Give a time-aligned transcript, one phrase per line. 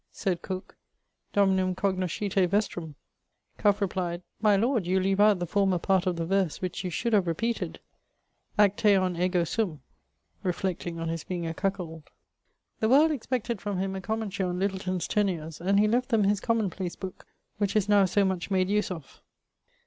[0.11, 0.77] Said Cooke
[1.31, 2.95] 'Dominum cognoscite vestrum';
[3.59, 7.13] Cuff replied,'My lord, you leave out the former part of the verse, which you should
[7.13, 7.79] have repeated,
[8.57, 9.83] Acteon ego sum'
[10.41, 12.09] reflecting on his being a cuckold.
[12.79, 16.39] The world expected from him a commentary on Littleton's Tenures; and he left them his
[16.39, 17.27] Common place book,
[17.59, 19.21] which is now so much made use of.